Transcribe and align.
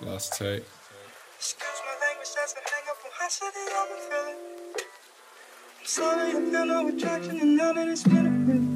Last 0.00 0.32
take. 0.38 0.64
Excuse 1.38 1.80
my 1.86 2.06
language, 2.06 2.28
that's 2.36 2.52
a 2.52 2.60
hang 2.70 2.84
up 2.90 2.98
on 3.04 3.10
how 3.18 3.28
shitty 3.28 3.62
I've 3.72 3.88
been 3.88 3.98
feeling. 4.10 4.40
I'm 5.80 5.86
sorry, 5.86 6.28
I 6.28 6.32
feel 6.32 6.66
no 6.66 6.88
attraction, 6.88 7.40
and 7.40 7.56
now 7.56 7.72
that 7.72 7.88
it's 7.88 8.02
been 8.02 8.26
a 8.26 8.30
minute. 8.30 8.73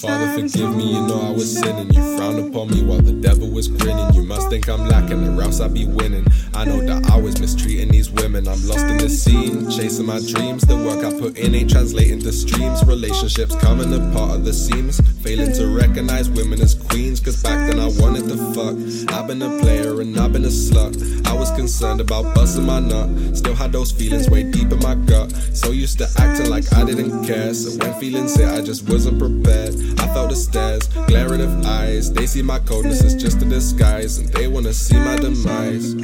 Father, 0.00 0.32
forgive 0.32 0.74
me, 0.74 0.94
you 0.94 1.06
know 1.06 1.20
I 1.20 1.30
was 1.30 1.58
sinning. 1.58 1.92
You 1.92 2.16
frowned 2.16 2.38
upon 2.38 2.70
me 2.70 2.82
while 2.82 3.02
the 3.02 3.12
devil 3.12 3.50
was 3.50 3.68
grinning. 3.68 4.14
You 4.14 4.22
must 4.22 4.48
think 4.48 4.66
I'm 4.66 4.86
lacking, 4.88 5.28
or 5.28 5.42
else 5.42 5.60
I'd 5.60 5.74
be 5.74 5.84
winning. 5.84 6.26
I 6.54 6.64
know 6.64 6.80
that 6.80 7.10
I 7.10 7.20
was 7.20 7.38
mistreating 7.38 7.88
these 7.88 8.10
women. 8.10 8.48
I'm 8.48 8.66
lost 8.66 8.86
in 8.86 8.96
the 8.96 9.10
scene, 9.10 9.70
chasing 9.70 10.06
my 10.06 10.18
dreams. 10.18 10.62
The 10.62 10.76
work 10.76 11.04
I 11.04 11.10
put 11.20 11.36
in 11.36 11.54
ain't 11.54 11.68
translating 11.68 12.18
to 12.20 12.32
streams. 12.32 12.82
Relationships 12.86 13.54
coming 13.56 13.92
apart 13.92 14.36
of 14.36 14.44
the 14.46 14.54
seams. 14.54 15.02
Failing 15.20 15.52
to 15.52 15.66
recognize 15.66 16.30
women 16.30 16.62
as 16.62 16.74
queens, 16.74 17.20
cause 17.20 17.42
back 17.42 17.70
then 17.70 17.78
I 17.78 17.88
wanted 18.00 18.26
to 18.28 18.38
fuck. 18.54 19.14
I've 19.14 19.26
been 19.26 19.42
a 19.42 19.58
player 19.60 20.00
and 20.00 20.18
I've 20.18 20.32
been 20.32 20.44
a 20.44 20.48
slut. 20.48 20.96
I 21.26 21.34
concerned 21.60 22.00
about 22.00 22.34
busting 22.34 22.64
my 22.64 22.80
nut. 22.80 23.36
Still 23.36 23.54
had 23.54 23.70
those 23.70 23.92
feelings 23.92 24.30
way 24.30 24.42
deep 24.42 24.72
in 24.72 24.78
my 24.78 24.94
gut. 24.94 25.30
So 25.52 25.72
used 25.72 25.98
to 25.98 26.08
acting 26.18 26.48
like 26.48 26.64
I 26.72 26.84
didn't 26.86 27.26
care. 27.26 27.52
So 27.52 27.68
when 27.78 27.92
feelings 28.00 28.34
hit, 28.34 28.48
I 28.48 28.62
just 28.62 28.88
wasn't 28.88 29.18
prepared. 29.18 29.74
I 30.00 30.06
felt 30.14 30.30
the 30.30 30.36
stares, 30.36 30.88
glaring 31.08 31.42
of 31.42 31.52
eyes. 31.66 32.10
They 32.10 32.26
see 32.26 32.40
my 32.40 32.60
coldness 32.60 33.04
as 33.04 33.14
just 33.14 33.42
a 33.42 33.44
disguise, 33.44 34.16
and 34.16 34.28
they 34.30 34.48
wanna 34.48 34.72
see 34.72 34.96
my 34.96 35.16
demise. 35.16 35.94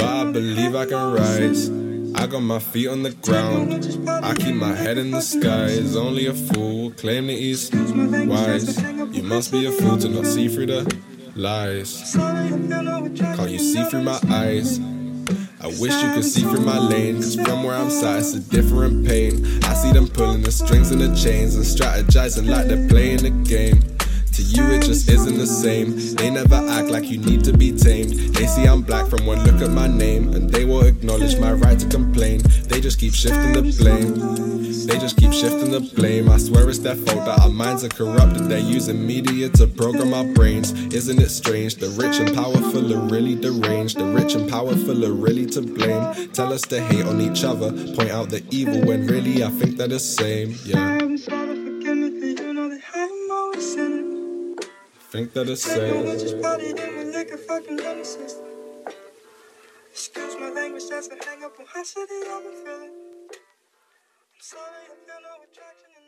But 0.00 0.10
I 0.22 0.24
believe 0.32 0.74
I 0.74 0.86
can 0.86 1.12
rise. 1.12 1.70
I 2.20 2.26
got 2.26 2.40
my 2.40 2.58
feet 2.58 2.88
on 2.88 3.04
the 3.04 3.12
ground. 3.26 3.74
I 4.08 4.34
keep 4.34 4.56
my 4.56 4.74
head 4.74 4.98
in 4.98 5.12
the 5.12 5.20
skies. 5.20 5.94
Only 5.94 6.26
a 6.26 6.34
fool 6.34 6.90
claim 6.90 7.28
that 7.28 7.38
he's 7.38 7.70
wise. 7.72 8.82
You 9.16 9.22
must 9.22 9.52
be 9.52 9.66
a 9.66 9.70
fool 9.70 9.98
to 9.98 10.08
not 10.08 10.26
see 10.26 10.48
through 10.48 10.66
the 10.66 10.82
lies. 11.36 12.16
Can't 13.36 13.50
you 13.50 13.60
see 13.60 13.84
through 13.84 14.02
my 14.02 14.18
eyes? 14.30 14.80
I 15.66 15.68
wish 15.80 16.00
you 16.00 16.12
could 16.12 16.24
see 16.24 16.42
through 16.42 16.60
my 16.60 16.78
lane, 16.78 17.16
cause 17.16 17.34
from 17.34 17.64
where 17.64 17.74
I'm 17.74 17.90
sat, 17.90 18.20
it's 18.20 18.34
a 18.34 18.38
different 18.38 19.04
pain. 19.04 19.44
I 19.64 19.74
see 19.74 19.90
them 19.90 20.06
pulling 20.06 20.42
the 20.42 20.52
strings 20.52 20.92
and 20.92 21.00
the 21.00 21.12
chains 21.16 21.56
and 21.56 21.64
strategizing 21.64 22.48
like 22.48 22.68
they're 22.68 22.86
playing 22.86 23.24
the 23.24 23.30
game. 23.30 23.82
To 24.34 24.42
you, 24.42 24.62
it 24.66 24.84
just 24.84 25.10
isn't 25.10 25.36
the 25.36 25.46
same. 25.46 26.14
They 26.14 26.30
never 26.30 26.54
act 26.54 26.90
like 26.90 27.06
you 27.06 27.18
need 27.18 27.42
to 27.42 27.52
be 27.52 27.76
tamed. 27.76 28.12
They 28.36 28.46
see 28.46 28.64
I'm 28.64 28.82
black 28.82 29.08
from 29.08 29.26
one 29.26 29.42
look 29.42 29.60
at 29.60 29.72
my 29.72 29.88
name, 29.88 30.34
and 30.34 30.48
they 30.48 30.64
will 30.64 30.86
acknowledge 30.86 31.36
my 31.40 31.52
right 31.52 31.76
to 31.80 31.88
complain. 31.88 32.42
They 32.68 32.80
just 32.80 33.00
keep 33.00 33.12
shifting 33.12 33.54
the 33.54 33.62
blame. 33.76 34.75
Shifting 35.40 35.70
the 35.70 35.80
blame. 35.94 36.30
I 36.30 36.38
swear 36.38 36.66
it's 36.70 36.78
their 36.78 36.94
fault 36.94 37.26
that 37.26 37.40
our 37.40 37.50
minds 37.50 37.84
are 37.84 37.90
corrupted. 37.90 38.48
They're 38.48 38.58
using 38.58 39.06
media 39.06 39.50
to 39.50 39.66
program 39.66 40.14
our 40.14 40.24
brains. 40.24 40.72
Isn't 40.94 41.20
it 41.20 41.28
strange? 41.28 41.74
The 41.74 41.90
rich 41.90 42.18
and 42.20 42.34
powerful 42.34 42.90
are 42.94 43.06
really 43.06 43.34
deranged. 43.34 43.98
The 43.98 44.06
rich 44.06 44.34
and 44.34 44.48
powerful 44.48 45.04
are 45.04 45.12
really 45.12 45.44
to 45.46 45.60
blame. 45.60 46.32
Tell 46.32 46.54
us 46.54 46.62
to 46.62 46.80
hate 46.80 47.04
on 47.04 47.20
each 47.20 47.44
other, 47.44 47.70
point 47.94 48.10
out 48.10 48.30
the 48.30 48.42
evil 48.50 48.80
when 48.86 49.06
really 49.06 49.44
I 49.44 49.50
think 49.50 49.76
they're 49.76 49.88
the 49.88 50.00
same. 50.00 50.56
Yeah. 50.64 51.00
Think 55.10 55.34
they're 55.34 55.44
the 55.44 55.56
same. 55.56 56.06
Excuse 59.90 60.36
my 60.40 60.50
language, 60.50 60.88
that's 60.88 61.08
a 61.08 61.24
hang 61.26 61.44
up 61.44 61.60
on 61.60 61.66
how 61.66 61.82
shitty 61.82 62.06
been 62.08 62.64
feeling. 62.64 63.05
Sorry, 64.40 64.62
I 64.62 64.94
feel 65.06 65.20
no 65.22 65.44
attraction. 65.44 66.05